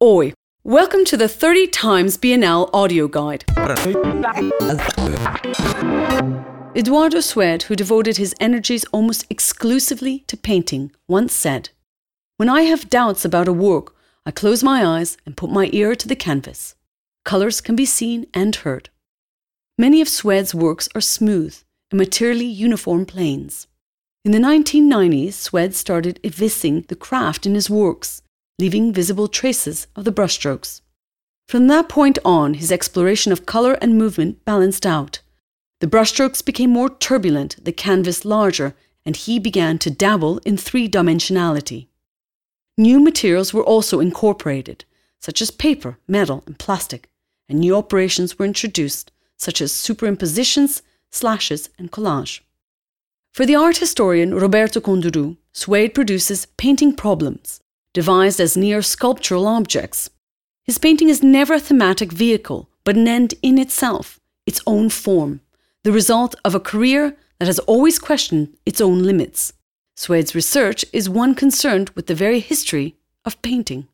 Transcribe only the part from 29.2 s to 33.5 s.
traces of the brushstrokes. From that point on, his exploration of